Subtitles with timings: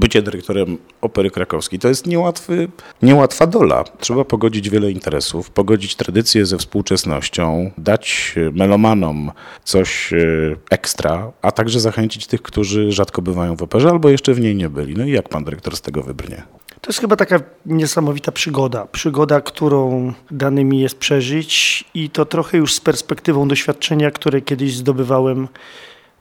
[0.00, 2.68] bycie dyrektorem Opery Krakowskiej to jest niełatwy,
[3.02, 3.84] niełatwa dola.
[3.98, 9.32] Trzeba pogodzić wiele interesów, pogodzić tradycję ze współczesnością, dać melomanom
[9.64, 10.16] coś e,
[10.70, 14.68] ekstra, a także zachęcić tych, którzy rzadko bywają w operze albo jeszcze w niej nie
[14.68, 14.94] byli.
[14.94, 16.42] No i jak pan dyrektor z tego wybrnie?
[16.80, 18.86] To jest chyba taka niesamowita przygoda.
[18.86, 24.76] Przygoda, którą dany mi jest przeżyć i to trochę już z perspektywą doświadczenia, które kiedyś
[24.76, 25.48] zdobywałem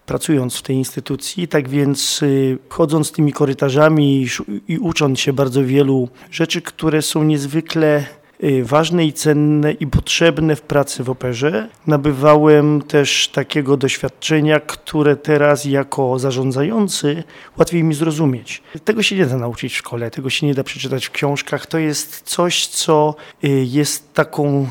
[0.09, 1.47] pracując w tej instytucji.
[1.47, 4.27] Tak więc y, chodząc tymi korytarzami
[4.67, 8.03] i, ucząc się bardzo wielu rzeczy, które są niezwykle
[8.43, 11.69] y, ważne i cenne i potrzebne w pracy w operze.
[11.87, 17.23] Nabywałem też takiego doświadczenia, które teraz jako zarządzający
[17.57, 18.63] łatwiej mi zrozumieć.
[18.85, 21.65] Tego się nie da nauczyć w szkole, tego się nie da przeczytać w książkach.
[21.65, 24.67] To jest coś, co y, jest taką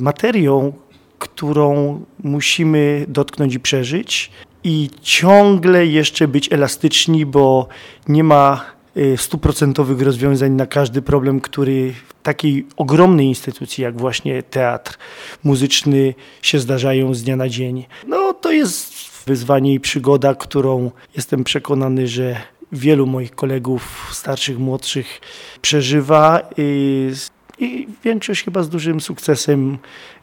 [0.00, 0.72] materią,
[1.18, 4.30] którą musimy dotknąć i przeżyć
[4.64, 7.68] i ciągle jeszcze być elastyczni, bo
[8.08, 8.64] nie ma
[8.96, 14.98] y, stuprocentowych rozwiązań na każdy problem, który w takiej ogromnej instytucji jak właśnie teatr
[15.44, 17.86] muzyczny się zdarzają z dnia na dzień.
[18.06, 18.94] No to jest
[19.26, 22.36] wyzwanie i przygoda, którą jestem przekonany, że
[22.72, 25.20] wielu moich kolegów starszych, młodszych
[25.62, 27.10] przeżywa i,
[27.58, 29.78] i większość chyba z dużym sukcesem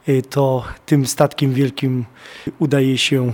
[0.10, 2.06] y, to tym statkiem wielkim
[2.60, 3.34] udaje się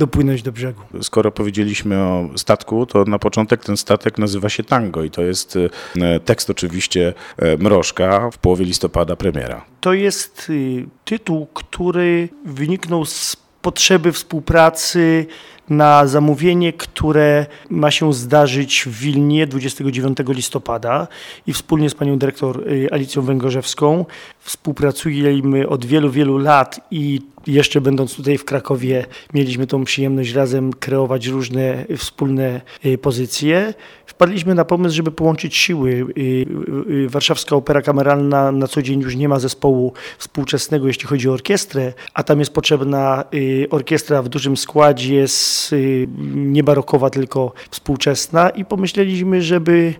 [0.00, 0.82] dopłynąć do brzegu.
[1.02, 5.58] Skoro powiedzieliśmy o statku, to na początek ten statek nazywa się Tango i to jest
[6.00, 9.64] e, tekst oczywiście e, Mrożka w połowie listopada premiera.
[9.80, 15.26] To jest y, tytuł, który wyniknął z potrzeby współpracy
[15.70, 21.08] na zamówienie, które ma się zdarzyć w Wilnie 29 listopada
[21.46, 24.04] i wspólnie z panią dyrektor y, Alicją Węgorzewską
[24.40, 30.72] współpracujemy od wielu, wielu lat i jeszcze będąc tutaj w Krakowie mieliśmy tą przyjemność razem
[30.72, 33.74] kreować różne wspólne y, pozycje.
[34.06, 36.06] Wpadliśmy na pomysł, żeby połączyć siły.
[36.18, 41.32] Y, Warszawska Opera Kameralna na co dzień już nie ma zespołu współczesnego, jeśli chodzi o
[41.32, 43.24] orkiestrę, a tam jest potrzebna
[43.70, 45.26] orkiestra w dużym składzie
[45.72, 49.94] Y, nie barokowa, tylko współczesna i pomyśleliśmy, żeby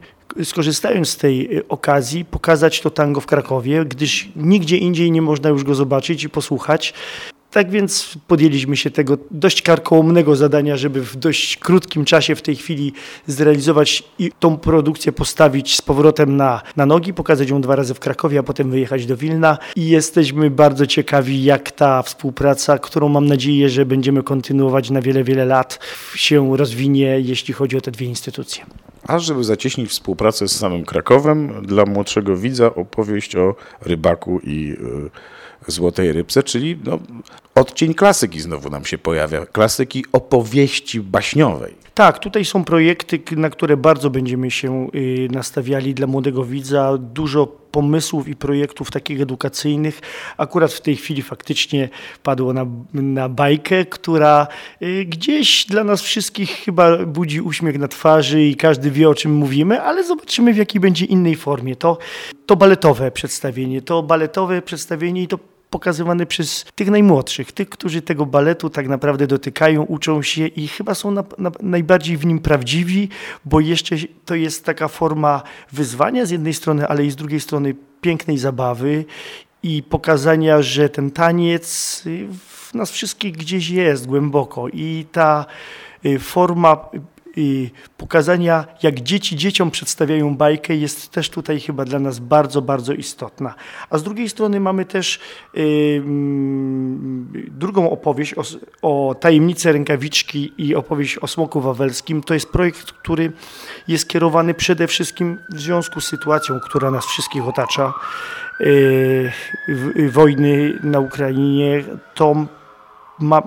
[0.44, 5.50] skorzystając z tej y, okazji, pokazać to tango w Krakowie, gdyż nigdzie indziej nie można
[5.50, 6.94] już go zobaczyć i posłuchać.
[7.50, 12.56] Tak więc podjęliśmy się tego dość karkołomnego zadania, żeby w dość krótkim czasie w tej
[12.56, 12.92] chwili
[13.26, 18.00] zrealizować i tą produkcję postawić z powrotem na, na nogi, pokazać ją dwa razy w
[18.00, 19.58] Krakowie, a potem wyjechać do Wilna.
[19.76, 25.24] I jesteśmy bardzo ciekawi, jak ta współpraca, którą mam nadzieję, że będziemy kontynuować na wiele,
[25.24, 25.78] wiele lat,
[26.14, 28.64] się rozwinie, jeśli chodzi o te dwie instytucje.
[29.06, 35.10] A żeby zacieśnić współpracę z samym Krakowem, dla młodszego widza opowieść o rybaku i yy
[35.70, 36.98] Złotej Rybce, czyli no,
[37.54, 41.75] odcień klasyki znowu nam się pojawia, klasyki opowieści baśniowej.
[41.94, 46.98] Tak, tutaj są projekty, na które bardzo będziemy się y, nastawiali dla młodego widza.
[46.98, 50.00] Dużo pomysłów i projektów takich edukacyjnych.
[50.36, 51.88] Akurat w tej chwili faktycznie
[52.22, 54.47] padło na, na bajkę, która
[54.82, 59.34] y, gdzieś dla nas wszystkich chyba budzi uśmiech na twarzy i każdy wie o czym
[59.34, 61.76] mówimy, ale zobaczymy w jakiej będzie innej formie.
[61.76, 61.98] To,
[62.47, 65.38] to baletowe przedstawienie, to baletowe przedstawienie i to
[65.70, 70.94] pokazywany przez tych najmłodszych, tych, którzy tego baletu tak naprawdę dotykają, uczą się i chyba
[70.94, 73.08] są na, na, najbardziej w nim prawdziwi,
[73.44, 75.42] bo jeszcze to jest taka forma
[75.72, 79.04] wyzwania z jednej strony, ale i z drugiej strony pięknej zabawy
[79.62, 82.03] i pokazania, że ten taniec
[82.70, 85.47] w nas wszystkich gdzieś jest głęboko i ta
[86.04, 86.88] y, forma
[87.96, 93.54] pokazania, jak dzieci dzieciom przedstawiają bajkę, jest też tutaj chyba dla nas bardzo, bardzo istotna.
[93.91, 95.20] A z drugiej strony mamy też
[95.54, 96.02] yy,
[97.50, 98.42] drugą opowieść o,
[98.82, 102.22] o tajemnicy rękawiczki i opowieść o smoku wawelskim.
[102.22, 103.32] To jest projekt, który
[103.88, 107.92] jest kierowany przede wszystkim w związku z sytuacją, która nas wszystkich otacza,
[108.60, 111.84] yy, wojny na Ukrainie.
[112.14, 112.47] To
[113.18, 113.42] ma,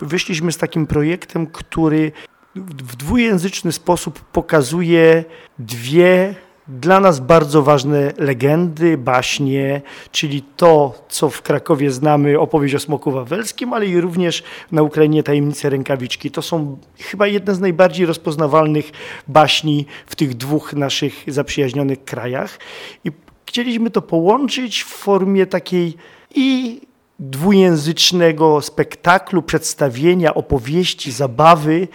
[0.00, 2.12] wyszliśmy z takim projektem, który
[2.56, 5.24] w dwujęzyczny sposób pokazuje
[5.58, 6.34] dwie
[6.68, 13.10] dla nas bardzo ważne legendy, baśnie, czyli to, co w Krakowie znamy, opowieść o smoku
[13.10, 14.42] wawelskim, ale i również
[14.72, 16.30] na Ukrainie tajemnice rękawiczki.
[16.30, 18.90] To są chyba jedne z najbardziej rozpoznawalnych
[19.28, 22.58] baśni w tych dwóch naszych zaprzyjaźnionych krajach.
[23.04, 23.10] I
[23.46, 25.96] chcieliśmy to połączyć w formie takiej
[26.34, 26.80] i
[27.18, 31.88] dwujęzycznego spektaklu, przedstawienia, opowieści, zabawy,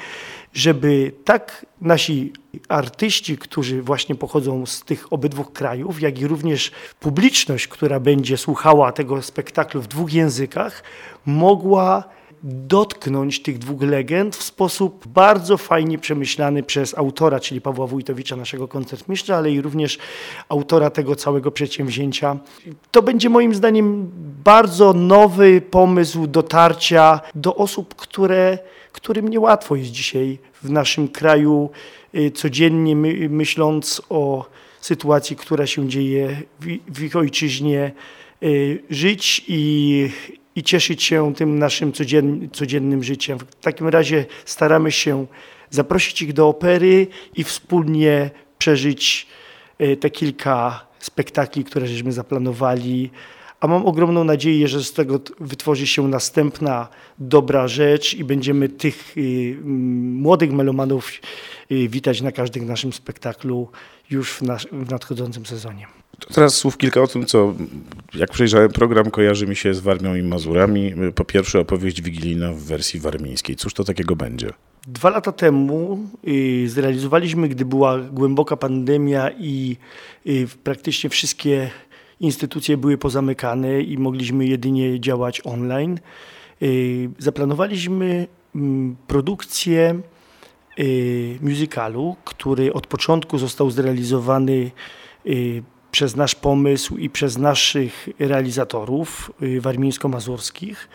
[0.53, 2.33] żeby tak nasi
[2.69, 8.91] artyści, którzy właśnie pochodzą z tych obydwu krajów, jak i również publiczność, która będzie słuchała
[8.91, 10.83] tego spektaklu w dwóch językach,
[11.25, 12.03] mogła
[12.43, 18.67] dotknąć tych dwóch legend w sposób bardzo fajnie przemyślany przez autora, czyli Pawła Wójtowicza, naszego
[18.67, 19.97] koncertmistrza, ale i również
[20.49, 22.37] autora tego całego przedsięwzięcia.
[22.91, 24.11] To będzie moim zdaniem
[24.43, 28.57] bardzo nowy pomysł dotarcia do osób, które,
[28.91, 31.69] którym niełatwo jest dzisiaj w naszym kraju
[32.15, 34.45] y, codziennie my, myśląc o
[34.81, 36.65] sytuacji, która się dzieje w,
[36.95, 37.91] w ich ojczyźnie,
[38.43, 40.09] y, żyć i,
[40.55, 43.39] i cieszyć się tym naszym codzien, codziennym życiem.
[43.39, 45.25] W takim razie staramy się
[45.69, 49.27] zaprosić ich do opery i wspólnie przeżyć
[49.81, 53.09] y, te kilka spektakli, które żeśmy zaplanowali.
[53.59, 56.87] A mam ogromną nadzieję, że z tego wytworzy się następna
[57.19, 61.11] dobra rzecz i będziemy tych y, młodych melomanów
[61.71, 63.69] y, witać na każdym naszym spektaklu
[64.09, 64.33] już
[64.71, 65.98] w nadchodzącym sezonie.
[66.33, 67.53] Teraz słów kilka o tym, co
[68.13, 70.93] jak przejrzałem program, kojarzy mi się z Warmią i Mazurami.
[71.15, 73.55] Po pierwsze opowieść wigilijna w wersji warmińskiej.
[73.55, 74.49] Cóż to takiego będzie?
[74.87, 79.77] Dwa lata temu y, zrealizowaliśmy, gdy była głęboka pandemia i
[80.27, 81.69] y, praktycznie wszystkie
[82.19, 85.99] instytucje były pozamykane i mogliśmy jedynie działać online.
[86.61, 90.01] Y, zaplanowaliśmy mm, produkcję
[91.41, 94.71] musicalu, który od początku został zrealizowany
[95.91, 100.89] przez nasz pomysł i przez naszych realizatorów warmińsko-mazurskich,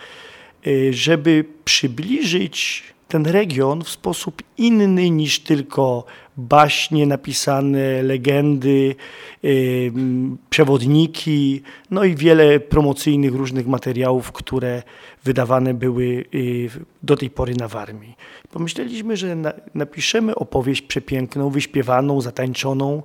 [0.90, 6.04] żeby przybliżyć ten region w sposób inny niż tylko
[6.36, 8.94] baśnie napisane, legendy,
[9.42, 9.92] yy,
[10.50, 14.82] przewodniki, no i wiele promocyjnych różnych materiałów, które
[15.24, 16.24] wydawane były
[17.02, 18.14] do tej pory na Warmii.
[18.50, 23.02] Pomyśleliśmy, że na, napiszemy opowieść przepiękną, wyśpiewaną, zatańczoną,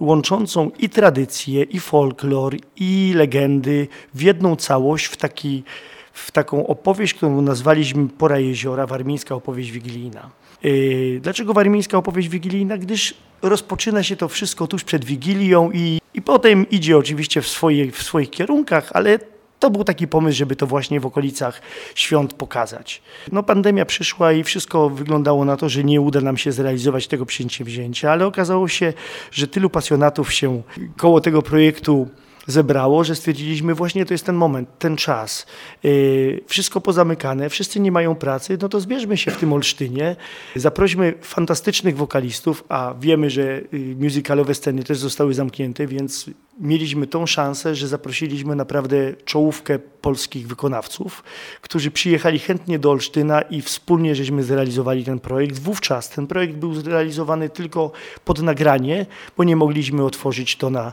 [0.00, 5.62] łączącą i tradycję, i folklor, i legendy w jedną całość, w taki
[6.12, 10.30] w taką opowieść, którą nazwaliśmy Pora Jeziora, warmińska opowieść wigilijna.
[10.62, 12.78] Yy, dlaczego warmińska opowieść wigilijna?
[12.78, 17.92] Gdyż rozpoczyna się to wszystko tuż przed Wigilią i, i potem idzie oczywiście w, swoje,
[17.92, 19.18] w swoich kierunkach, ale
[19.58, 21.62] to był taki pomysł, żeby to właśnie w okolicach
[21.94, 23.02] świąt pokazać.
[23.32, 27.26] No pandemia przyszła i wszystko wyglądało na to, że nie uda nam się zrealizować tego
[27.26, 28.92] przedsięwzięcia, ale okazało się,
[29.30, 30.62] że tylu pasjonatów się
[30.96, 32.08] koło tego projektu
[32.46, 35.46] zebrało, że stwierdziliśmy właśnie to jest ten moment, ten czas.
[35.82, 40.16] Yy, wszystko pozamykane, wszyscy nie mają pracy, no to zbierzmy się w tym Olsztynie,
[40.56, 46.30] zaprośmy fantastycznych wokalistów, a wiemy, że yy, musicalowe sceny też zostały zamknięte, więc
[46.60, 51.24] mieliśmy tą szansę, że zaprosiliśmy naprawdę czołówkę polskich wykonawców,
[51.60, 55.58] którzy przyjechali chętnie do Olsztyna i wspólnie żeśmy zrealizowali ten projekt.
[55.58, 57.92] Wówczas ten projekt był zrealizowany tylko
[58.24, 59.06] pod nagranie,
[59.36, 60.92] bo nie mogliśmy otworzyć to na,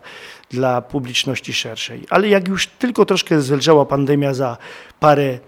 [0.50, 2.02] dla publiczności szerszej.
[2.10, 4.58] Ale jak już tylko troszkę zelżała pandemia za
[5.00, 5.40] parę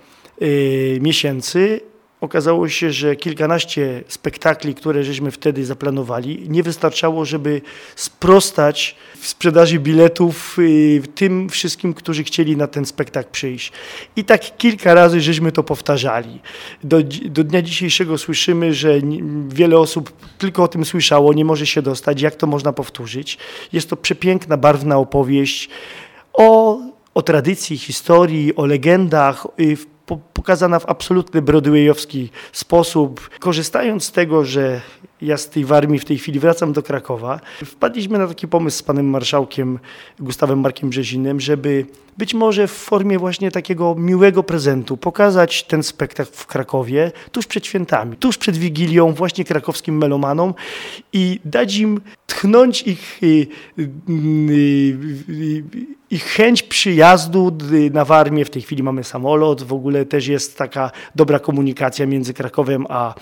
[0.42, 1.93] y, miesięcy,
[2.24, 7.62] okazało się, że kilkanaście spektakli, które żeśmy wtedy zaplanowali, nie wystarczało, żeby
[7.96, 13.72] sprostać w sprzedaży biletów y, tym wszystkim, którzy chcieli na ten spektakl przyjść.
[14.16, 16.40] I tak kilka razy żeśmy to powtarzali.
[16.84, 18.94] Do, do dnia dzisiejszego słyszymy, że
[19.48, 22.22] wiele osób tylko o tym słyszało, nie może się dostać.
[22.22, 23.38] Jak to można powtórzyć?
[23.74, 25.70] Jest to przepiękna, barwna opowieść
[26.34, 26.80] o
[27.14, 29.48] o tradycji, historii, o legendach,
[30.12, 33.30] y, pokazana w absolutny broadwayowski sposób.
[33.40, 34.82] Korzystając z tego, że
[35.22, 38.84] ja z tej Warmii w tej chwili wracam do Krakowa, wpadliśmy na taki pomysł z
[38.84, 39.80] panem marszałkiem
[40.20, 41.86] Gustawem Markiem Brzezinem, żeby
[42.18, 47.66] być może w formie właśnie takiego miłego prezentu pokazać ten spektakl w Krakowie tuż przed
[47.66, 50.54] świętami, tuż przed Wigilią właśnie krakowskim melomanom
[51.14, 53.48] i dać im tchnąć ich, y,
[53.80, 53.90] y,
[55.30, 55.64] y,
[56.14, 57.58] ich chęć przyjazdu
[57.92, 58.46] na Warmię.
[58.46, 63.14] W tej chwili mamy samolot, w ogóle też jest taka dobra komunikacja między Krakowem a,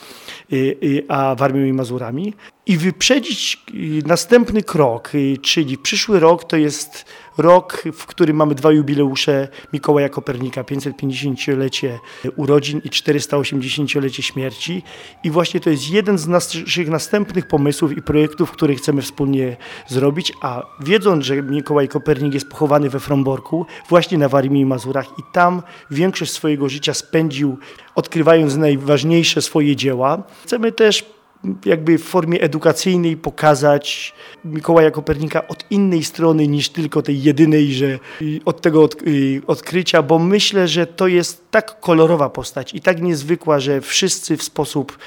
[1.07, 2.33] a Warmią i Mazurami.
[2.65, 3.63] I wyprzedzić
[4.05, 7.05] następny krok, czyli przyszły rok to jest
[7.37, 11.99] rok, w którym mamy dwa jubileusze Mikołaja Kopernika, 550-lecie
[12.35, 14.83] urodzin i 480-lecie śmierci.
[15.23, 20.33] I właśnie to jest jeden z naszych następnych pomysłów i projektów, które chcemy wspólnie zrobić,
[20.41, 25.21] a wiedząc, że Mikołaj Kopernik jest pochowany we Fromborku, właśnie na Warmii i Mazurach i
[25.33, 27.57] tam większość swojego życia spędził
[27.95, 31.20] odkrywając najważniejsze swoje dzieła, chcemy też
[31.65, 34.13] jakby w formie edukacyjnej pokazać
[34.45, 37.99] Mikołaja Kopernika od innej strony niż tylko tej jedynej, że
[38.45, 38.89] od tego
[39.47, 44.43] odkrycia, bo myślę, że to jest tak kolorowa postać i tak niezwykła, że wszyscy w
[44.43, 44.97] sposób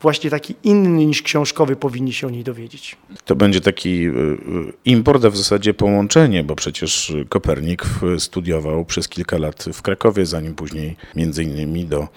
[0.00, 2.96] właśnie taki inny niż książkowy powinni się o niej dowiedzieć.
[3.24, 4.38] To będzie taki y, y,
[4.84, 7.84] import, a w zasadzie połączenie, bo przecież Kopernik
[8.18, 12.08] studiował przez kilka lat w Krakowie, zanim później między innymi do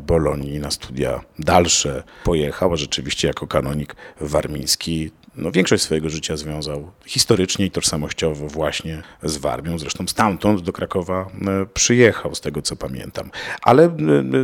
[0.00, 6.90] Bolonii na studia dalsze pojechał, a rzeczywiście jako kanonik warmiński no, większość swojego życia związał
[7.06, 9.78] historycznie i tożsamościowo właśnie z Warmią.
[9.78, 13.30] Zresztą stamtąd do Krakowa e, przyjechał, z tego co pamiętam.
[13.62, 13.90] Ale e,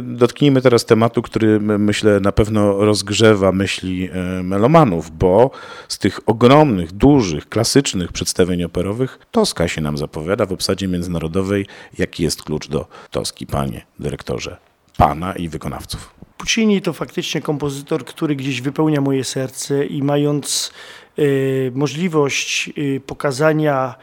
[0.02, 5.50] dotknijmy teraz tematu, który myślę na pewno rozgrzewa myśli e, melomanów, bo
[5.88, 11.66] z tych ogromnych, dużych, klasycznych przedstawień operowych Toska się nam zapowiada w obsadzie międzynarodowej.
[11.99, 14.56] Jaki jest klucz do Toski, panie dyrektorze,
[14.97, 16.20] pana i wykonawców?
[16.40, 20.73] Puccini to faktycznie kompozytor, który gdzieś wypełnia moje serce i mając
[21.18, 23.94] y, możliwość y, pokazania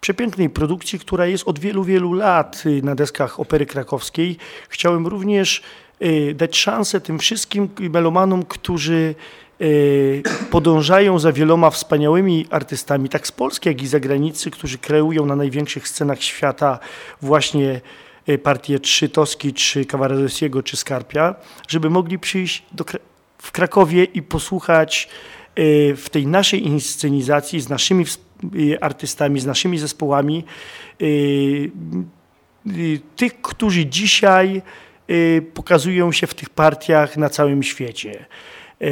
[0.00, 4.36] przepięknej produkcji, która jest od wielu, wielu lat y, na deskach Opery Krakowskiej,
[4.68, 5.62] chciałem również
[6.34, 9.14] dać szansę tym wszystkim melomanom, którzy
[10.50, 15.36] podążają za wieloma wspaniałymi artystami, tak z Polski, jak i z zagranicy, którzy kreują na
[15.36, 16.78] największych scenach świata
[17.22, 17.80] właśnie
[18.28, 21.34] Y, partie czy Toski, czy Kawaradowskiego, czy Skarpia,
[21.68, 22.84] żeby mogli przyjść do,
[23.38, 25.08] w Krakowie i posłuchać
[25.58, 28.04] y, w tej naszej inscenizacji z naszymi
[28.54, 30.44] y, artystami, z naszymi zespołami,
[33.16, 34.62] tych, którzy dzisiaj
[35.54, 38.24] pokazują się w tych partiach na całym świecie.
[38.82, 38.86] E,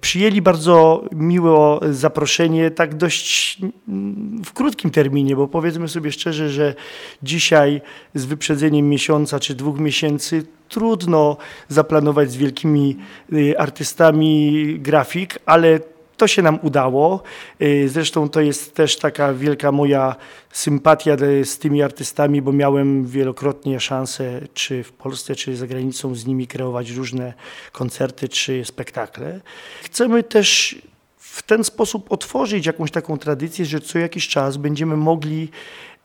[0.00, 6.74] przyjęli bardzo miło zaproszenie, tak dość mm, w krótkim terminie, bo powiedzmy sobie szczerze, że
[7.22, 7.80] dzisiaj
[8.14, 11.36] z wyprzedzeniem miesiąca czy dwóch miesięcy trudno
[11.68, 12.96] zaplanować z wielkimi
[13.32, 15.80] y, artystami grafik, ale
[16.20, 17.22] to się nam udało.
[17.62, 20.16] Y, zresztą to jest też taka wielka moja
[20.52, 26.26] sympatia z tymi artystami, bo miałem wielokrotnie szansę, czy w Polsce, czy za granicą z
[26.26, 27.34] nimi kreować różne
[27.72, 29.40] koncerty czy spektakle.
[29.82, 30.82] Chcemy też
[31.16, 35.48] w ten sposób otworzyć jakąś taką tradycję, że co jakiś czas będziemy mogli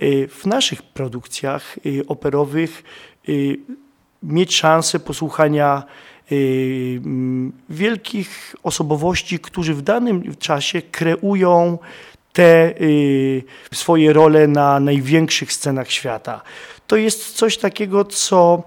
[0.01, 2.83] y, w naszych produkcjach y, operowych
[4.23, 6.14] mieć szansę posłuchania Y,
[7.69, 11.77] wielkich osobowości, którzy w danym czasie kreują
[12.33, 16.41] te y, swoje role na największych scenach świata.
[16.87, 18.63] To jest coś takiego, co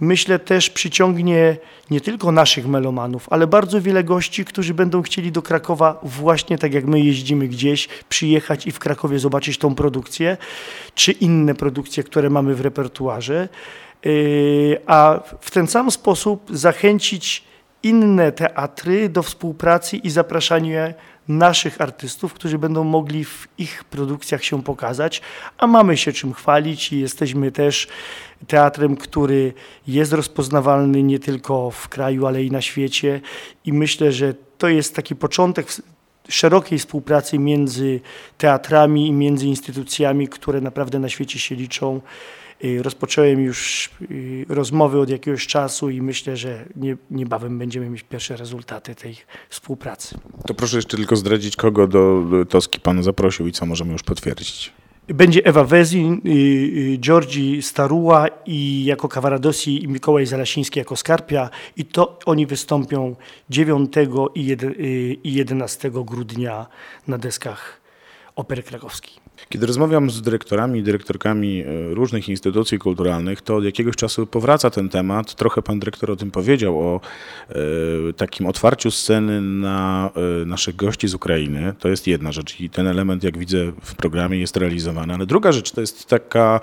[0.00, 1.56] myślę też przyciągnie
[1.90, 6.74] nie tylko naszych melomanów, ale bardzo wiele gości, którzy będą chcieli do Krakowa właśnie tak
[6.74, 10.36] jak my jeździmy gdzieś, przyjechać i w Krakowie zobaczyć tą produkcję,
[10.94, 13.48] czy inne produkcje, które mamy w repertuarze.
[14.04, 17.44] Yy, a w ten sam sposób zachęcić
[17.82, 20.94] inne teatry do współpracy i zapraszania
[21.28, 25.22] naszych artystów, którzy będą mogli w ich produkcjach się pokazać,
[25.58, 27.88] a mamy się czym chwalić i jesteśmy też
[28.46, 29.52] teatrem, który
[29.86, 33.20] jest rozpoznawalny nie tylko w kraju, ale i na świecie
[33.64, 35.66] i myślę, że to jest taki początek
[36.28, 38.00] szerokiej współpracy między
[38.38, 42.00] teatrami i między instytucjami, które naprawdę na świecie się liczą.
[42.82, 43.90] Rozpocząłem już
[44.48, 49.16] rozmowy od jakiegoś czasu i myślę, że nie, niebawem będziemy mieć pierwsze rezultaty tej
[49.48, 50.18] współpracy.
[50.46, 54.72] To proszę jeszcze tylko zdradzić, kogo do Toski Pan zaprosił i co możemy już potwierdzić.
[55.08, 56.20] Będzie Ewa Wezin,
[56.98, 63.16] Georgi Staruła i jako Kawaradosi i Mikołaj Zalasiński jako Skarpia i to oni wystąpią
[63.50, 63.92] 9
[64.34, 66.66] i 11 grudnia
[67.08, 67.80] na deskach
[68.36, 69.19] Opery Krakowskiej.
[69.48, 74.70] Kiedy rozmawiam z dyrektorami i dyrektorkami e, różnych instytucji kulturalnych, to od jakiegoś czasu powraca
[74.70, 75.34] ten temat.
[75.34, 77.00] Trochę pan dyrektor o tym powiedział, o
[77.48, 77.54] e,
[78.12, 80.10] takim otwarciu sceny na
[80.42, 81.74] e, naszych gości z Ukrainy.
[81.78, 85.14] To jest jedna rzecz i ten element, jak widzę w programie, jest realizowany.
[85.14, 86.60] Ale druga rzecz to jest taka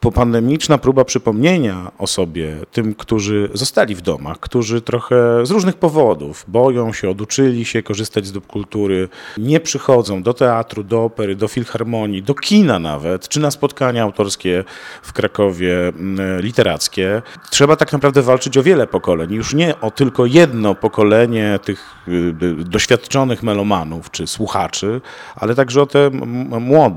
[0.00, 6.44] popandemiczna próba przypomnienia o sobie tym, którzy zostali w domach, którzy trochę z różnych powodów
[6.48, 9.08] boją się, oduczyli się korzystać z dóbr kultury,
[9.38, 14.64] nie przychodzą do teatru, do opery, do filharmonii, do kina nawet, czy na spotkania autorskie
[15.02, 17.22] w Krakowie mm, literackie.
[17.50, 22.12] Trzeba tak naprawdę walczyć o wiele pokoleń, już nie o tylko jedno pokolenie tych y,
[22.42, 25.00] y, doświadczonych melomanów czy słuchaczy,
[25.36, 26.10] ale także o te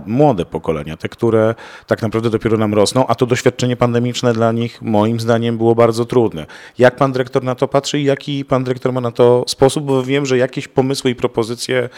[0.05, 1.55] młode pokolenia, te, które
[1.87, 6.05] tak naprawdę dopiero nam rosną, a to doświadczenie pandemiczne dla nich moim zdaniem było bardzo
[6.05, 6.45] trudne.
[6.77, 10.03] Jak pan dyrektor na to patrzy i jaki pan dyrektor ma na to sposób, bo
[10.03, 11.89] wiem, że jakieś pomysły i propozycje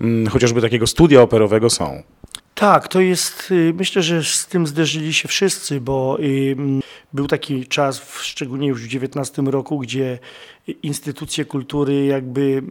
[0.00, 2.02] mm, chociażby takiego studia operowego są.
[2.58, 6.18] Tak, to jest, y, myślę, że z tym zderzyli się wszyscy, bo
[7.12, 10.18] był taki czas, szczególnie już w XIX roku, gdzie
[10.82, 12.62] instytucje kultury jakby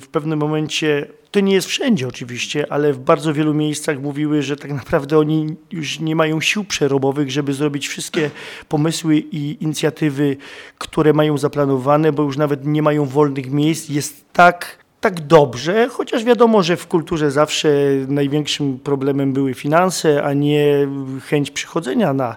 [0.00, 4.56] w pewnym momencie, to nie jest wszędzie oczywiście, ale w bardzo wielu miejscach mówiły, że
[4.56, 8.30] tak naprawdę oni już nie mają sił przerobowych, żeby zrobić wszystkie
[8.68, 10.36] pomysły i inicjatywy,
[10.78, 13.88] które mają zaplanowane, bo już nawet nie mają wolnych miejsc.
[13.88, 17.68] Jest tak tak dobrze, chociaż wiadomo, że w kulturze zawsze
[18.08, 20.88] największym problemem były finanse, a nie
[21.26, 22.36] chęć przychodzenia na,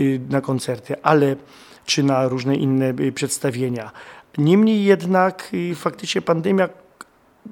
[0.00, 1.36] y, na koncerty, ale
[1.86, 3.90] czy na różne inne y, przedstawienia.
[4.38, 6.68] Niemniej jednak y, faktycznie pandemia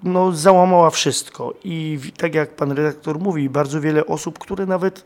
[0.02, 5.04] no, załamała wszystko i tak jak pan redaktor mówi, bardzo wiele osób, które nawet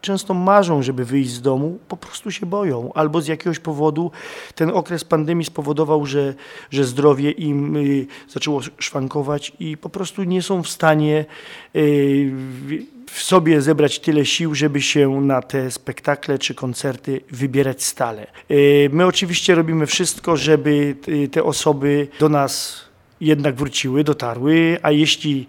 [0.00, 2.92] często marzą, żeby wyjść z domu, po prostu się boją.
[2.94, 4.10] Albo z jakiegoś powodu
[4.54, 6.34] ten okres pandemii spowodował, że,
[6.70, 11.24] że zdrowie im y, zaczęło szwankować i po prostu nie są w stanie
[11.76, 12.32] y,
[13.06, 18.26] w sobie zebrać tyle sił, żeby się na te spektakle czy koncerty wybierać stale.
[18.50, 20.96] Y, my oczywiście robimy wszystko, żeby
[21.32, 22.84] te osoby do nas
[23.20, 25.46] jednak wróciły, dotarły, a jeśli,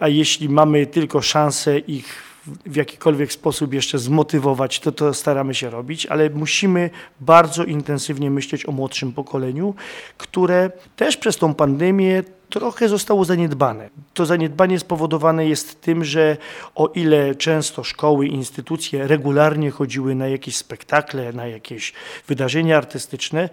[0.00, 5.70] a jeśli mamy tylko szansę ich w jakikolwiek sposób jeszcze zmotywować, to to staramy się
[5.70, 9.74] robić, ale musimy bardzo intensywnie myśleć o młodszym pokoleniu,
[10.18, 12.22] które też przez tą pandemię
[12.52, 13.90] trochę zostało zaniedbane.
[14.14, 16.36] To zaniedbanie spowodowane jest tym, że
[16.74, 21.92] o ile często szkoły, instytucje regularnie chodziły na jakieś spektakle, na jakieś
[22.28, 23.48] wydarzenia artystyczne,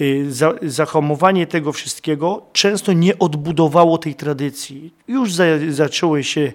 [0.00, 0.26] y,
[0.62, 4.94] zahamowanie tego wszystkiego często nie odbudowało tej tradycji.
[5.08, 6.52] Już za, zaczęły się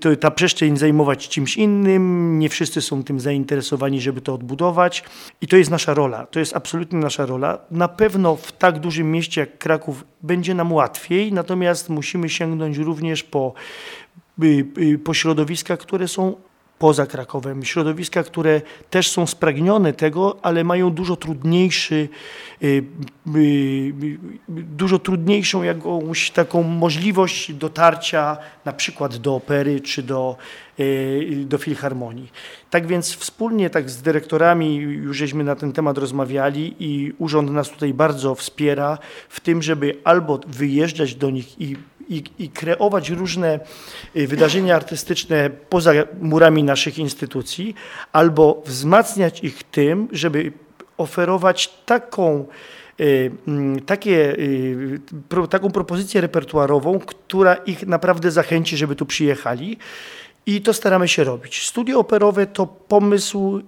[0.00, 5.04] to, ta przestrzeń zajmować czymś innym, nie wszyscy są tym zainteresowani, żeby to odbudować
[5.40, 7.58] i to jest nasza rola, to jest absolutnie nasza rola.
[7.70, 13.22] Na pewno w tak dużym mieście jak Kraków będzie nam łatwiej, natomiast musimy sięgnąć również
[13.22, 13.54] po,
[14.42, 16.34] y, y, po środowiska, które są
[16.78, 17.64] poza Krakowem.
[17.64, 22.08] Środowiska, które też są spragnione tego, ale mają dużo trudniejszy,
[22.62, 22.66] y,
[23.36, 30.36] y, y, dużo trudniejszą jakąś taką możliwość dotarcia na przykład do opery czy do,
[31.44, 32.32] do filharmonii.
[32.70, 37.70] Tak więc wspólnie tak z dyrektorami już żeśmy na ten temat rozmawiali i urząd nas
[37.70, 41.76] tutaj bardzo wspiera w tym, żeby albo wyjeżdżać do nich i
[42.08, 43.60] i, i, kreować różne
[44.16, 47.74] y, wydarzenia artystyczne poza murami naszych instytucji,
[48.12, 50.52] albo wzmacniać ich tym, żeby
[50.98, 52.46] oferować taką,
[53.00, 55.00] y, mm, takie, y,
[55.50, 59.78] taką propozycję repertuarową, która ich naprawdę zachęci, żeby tu przyjechali.
[60.46, 61.66] I to staramy się robić.
[61.66, 63.60] Studio operowe to pomysł,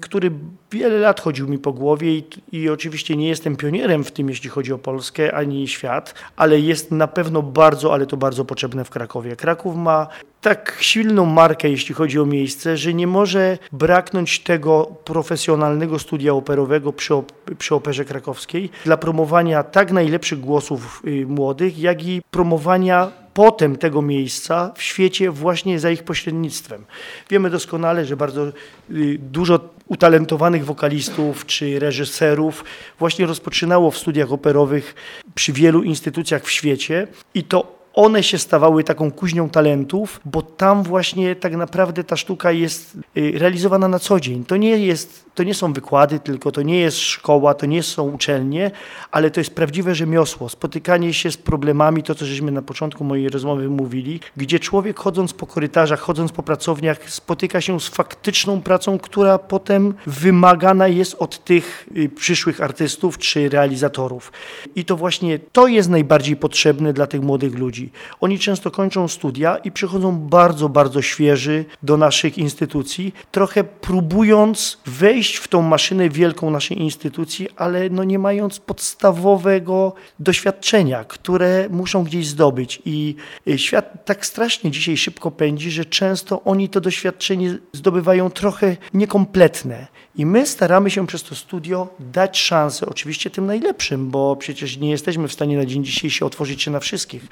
[0.00, 0.30] który
[0.72, 4.50] wiele lat chodził mi po głowie i, i, oczywiście nie jestem pionierem w tym, jeśli
[4.50, 8.90] chodzi o Polskę ani świat, ale jest na pewno bardzo, ale to bardzo potrzebne w
[8.90, 9.36] Krakowie.
[9.36, 10.06] Kraków ma
[10.40, 16.92] tak silną markę, jeśli chodzi o miejsce, że nie może braknąć tego profesjonalnego studia operowego
[16.92, 17.14] przy,
[17.58, 24.02] przy Operze Krakowskiej dla promowania tak najlepszych głosów y, młodych, jak i promowania potem tego
[24.02, 26.84] miejsca w świecie właśnie za ich pośrednictwem.
[27.30, 28.46] Wiemy doskonale, że bardzo
[28.90, 32.64] y, dużo utalentowanych wokalistów czy reżyserów
[32.98, 34.94] właśnie rozpoczynało w studiach operowych
[35.34, 40.82] przy wielu instytucjach w świecie i to one się stawały taką kuźnią talentów, bo tam
[40.82, 44.44] właśnie tak naprawdę ta sztuka jest y, realizowana na co dzień.
[44.44, 48.10] To nie, jest, to nie są wykłady, tylko to nie jest szkoła, to nie są
[48.10, 48.70] uczelnie,
[49.10, 50.48] ale to jest prawdziwe rzemiosło.
[50.48, 55.32] Spotykanie się z problemami, to co żeśmy na początku mojej rozmowy mówili, gdzie człowiek chodząc
[55.32, 61.44] po korytarzach, chodząc po pracowniach, spotyka się z faktyczną pracą, która potem wymagana jest od
[61.44, 64.32] tych y, przyszłych artystów czy realizatorów.
[64.76, 67.79] I to właśnie to jest najbardziej potrzebne dla tych młodych ludzi.
[68.20, 75.36] Oni często kończą studia i przychodzą bardzo, bardzo świeży do naszych instytucji, trochę próbując wejść
[75.36, 82.26] w tą maszynę wielką naszej instytucji, ale no nie mając podstawowego doświadczenia, które muszą gdzieś
[82.26, 82.82] zdobyć.
[82.84, 83.14] I
[83.48, 89.86] y, świat tak strasznie dzisiaj szybko pędzi, że często oni to doświadczenie zdobywają trochę niekompletne.
[90.20, 94.90] I my staramy się przez to studio dać szansę, oczywiście tym najlepszym, bo przecież nie
[94.90, 97.22] jesteśmy w stanie na dzień dzisiejszy otworzyć się na wszystkich,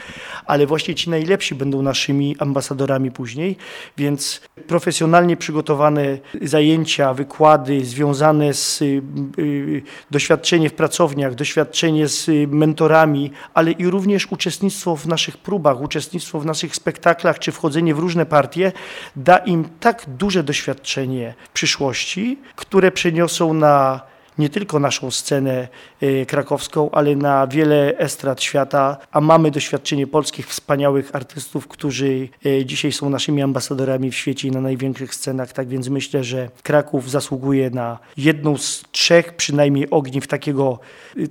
[0.47, 3.57] ale właśnie ci najlepsi będą naszymi ambasadorami później,
[3.97, 9.03] więc profesjonalnie przygotowane zajęcia, wykłady związane z y,
[9.39, 16.41] y, doświadczenie w pracowniach, doświadczenie z mentorami, ale i również uczestnictwo w naszych próbach, uczestnictwo
[16.41, 18.73] w naszych spektaklach czy wchodzenie w różne partie
[19.17, 24.01] da im tak duże doświadczenie w przyszłości, które przeniosą na
[24.39, 25.69] nie tylko naszą scenę
[26.03, 32.65] y, krakowską, ale na wiele estrad świata, a mamy doświadczenie polskich wspaniałych artystów, którzy y,
[32.65, 35.53] dzisiaj są naszymi ambasadorami w świecie i na największych scenach.
[35.53, 40.79] Tak więc myślę, że Kraków zasługuje na jedną z trzech przynajmniej ogniw takiego,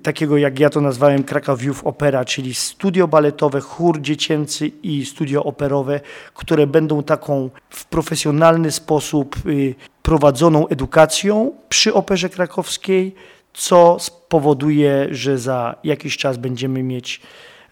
[0.04, 1.24] takiego jak ja to nazwałem
[1.62, 6.00] Youth Opera, czyli studio baletowe, chór dziecięcy i studio operowe,
[6.34, 9.76] które będą taką w profesjonalny sposób y,
[10.08, 13.16] prowadzoną edukacją przy Operze Krakowskiej,
[13.54, 17.22] co spowoduje, że za jakiś czas będziemy mieć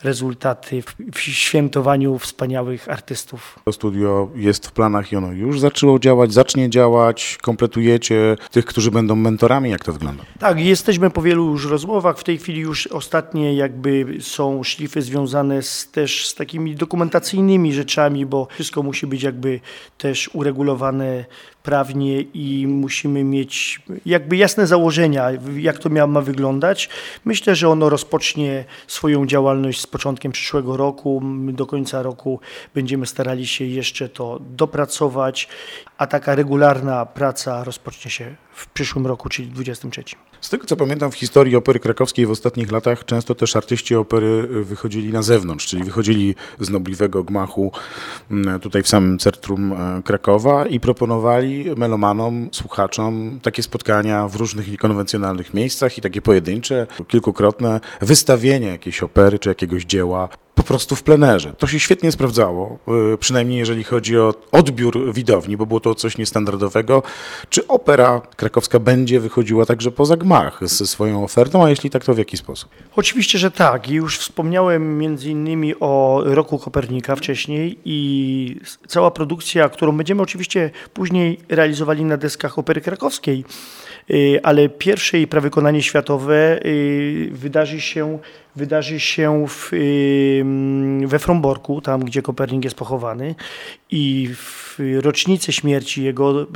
[0.04, 3.60] rezultaty w, świętowaniu wspaniałych artystów.
[3.66, 8.92] To studio jest w planach i ono już zaczęło działać, zacznie działać, kompletujecie tych, którzy
[8.92, 10.24] będą mentorami, jak to wygląda?
[10.40, 15.62] Tak, jesteśmy po wielu już rozmowach, w tej chwili już ostatnie jakby są szlify związane
[15.62, 19.60] z, też z takimi dokumentacyjnymi rzeczami, bo wszystko musi być jakby
[19.98, 21.26] też uregulowane
[21.66, 26.90] prawnie i musimy mieć jakby jasne założenia, jak to ma wyglądać.
[27.26, 31.22] Myślę, że ono rozpocznie swoją działalność z początkiem przyszłego roku.
[31.54, 32.40] Do końca roku
[32.74, 35.48] będziemy starali się jeszcze to dopracować,
[35.98, 40.04] a taka regularna praca rozpocznie się w przyszłym roku, czyli 23.
[40.42, 44.48] Z tego co pamiętam w historii opery krakowskiej w ostatnich latach często też artyści opery
[44.64, 47.72] wychodzili na zewnątrz, czyli wychodzili z nobliwego gmachu
[48.32, 54.72] mm, tutaj w samym centrum e, Krakowa i proponowali melomanom, słuchaczom takie spotkania w różnych
[54.72, 61.04] niekonwencjonalnych miejscach i takie pojedyncze, kilkukrotne wystawienie jakiejś opery czy jakiegoś dzieła po prostu w
[61.04, 61.54] plenerze.
[61.58, 62.80] To się świetnie sprawdzało,
[63.14, 67.04] y, przynajmniej jeżeli chodzi o odbiór widowni, bo było to coś niestandardowego.
[67.50, 72.14] Czy opera krakowska będzie wychodziła także poza gmach ze swoją ofertą, a jeśli tak, to
[72.14, 72.70] w jaki sposób?
[72.96, 73.90] Oczywiście, że tak.
[73.90, 81.40] Już wspomniałem między innymi o roku Kopernika wcześniej i cała produkcja, którą będziemy oczywiście później
[81.50, 83.46] realizowali na deskach opery krakowskiej,
[84.44, 88.20] ale pierwsze jej prawykonanie światowe y, wydarzy się
[88.56, 89.72] wydarzy się w,
[91.06, 93.36] we Fromborku, tam gdzie Kopernik jest pochowany
[93.92, 96.48] i w rocznicę śmierci jego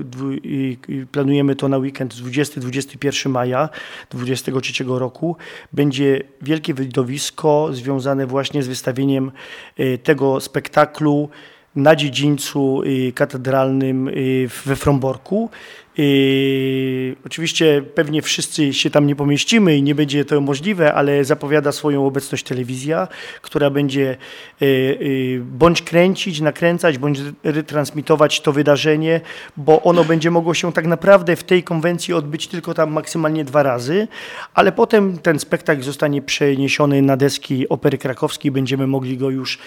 [1.12, 3.70] planujemy to na weekend 20-21 maja
[4.10, 5.36] 23 roku
[5.74, 9.32] będzie wielkie widowisko związane właśnie z wystawieniem
[9.80, 11.30] y, tego spektaklu
[11.76, 15.50] na dziedzińcu y, katedralnym y, we Fromborku.
[15.97, 21.71] Yy, oczywiście pewnie wszyscy się tam nie pomieścimy i nie będzie to możliwe, ale zapowiada
[21.71, 23.08] swoją obecność telewizja,
[23.41, 24.17] która będzie
[24.62, 29.21] yy, yy, bądź kręcić, nakręcać, bądź retransmitować to wydarzenie,
[29.58, 33.63] bo ono będzie mogło się tak naprawdę w tej konwencji odbyć tylko tam maksymalnie dwa
[33.63, 34.08] razy,
[34.54, 39.60] ale potem ten spektakl zostanie przeniesiony na deski Opery Krakowskiej, będziemy mogli go już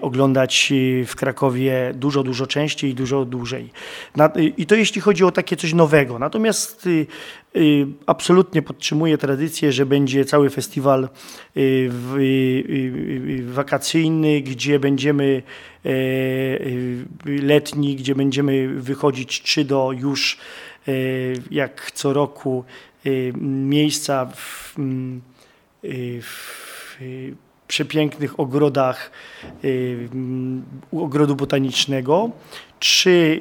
[0.00, 0.72] oglądać
[1.06, 3.70] w Krakowie dużo, dużo częściej i dużo dłużej.
[4.56, 6.18] I to jeśli chodzi o takie coś nowego.
[6.18, 7.06] Natomiast y,
[7.56, 11.08] y, absolutnie podtrzymuję tradycję, że będzie cały festiwal
[11.56, 11.90] y,
[13.46, 15.42] wakacyjny, gdzie będziemy
[17.24, 20.38] letni, gdzie będziemy wychodzić czy do już
[21.50, 22.64] jak co roku
[23.40, 24.74] miejsca w,
[26.20, 29.10] w przepięknych ogrodach
[30.92, 32.30] ogrodu botanicznego,
[32.80, 33.40] Trzy,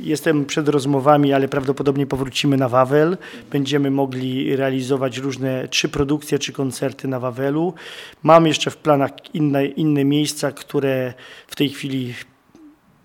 [0.00, 3.16] jestem przed rozmowami, ale prawdopodobnie powrócimy na Wawel.
[3.52, 7.74] Będziemy mogli realizować różne trzy produkcje, czy koncerty na Wawelu.
[8.22, 11.14] Mam jeszcze w planach inne, inne miejsca, które
[11.46, 12.14] w tej chwili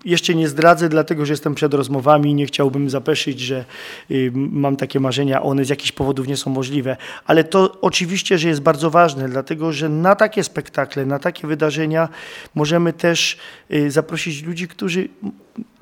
[0.04, 3.64] jeszcze nie zdradzę, dlatego że jestem przed rozmowami i nie chciałbym zapeszyć, że
[4.10, 6.96] y, mam takie marzenia, one z jakichś powodów nie są możliwe.
[7.26, 12.08] Ale to oczywiście, że jest bardzo ważne, dlatego że na takie spektakle, na takie wydarzenia
[12.54, 13.38] możemy też
[13.72, 15.08] y, zaprosić ludzi, którzy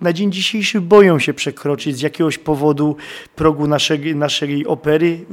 [0.01, 2.97] na dzień dzisiejszy boją się przekroczyć z jakiegoś powodu
[3.37, 5.25] progu naszej, naszej opery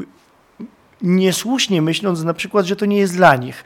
[1.01, 3.63] niesłusznie myśląc na przykład, że to nie jest dla nich.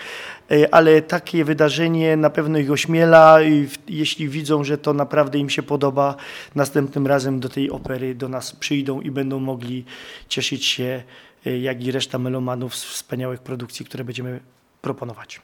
[0.52, 5.50] E, ale takie wydarzenie na pewno ich ośmiela i jeśli widzą, że to naprawdę im
[5.50, 6.16] się podoba,
[6.56, 9.86] następnym razem do tej opery do nas przyjdą i będą mogli
[10.28, 11.04] cieszyć się,
[11.46, 14.40] e, jak i reszta melomanów z wspaniałych produkcji, które będziemy
[14.82, 15.42] proponować.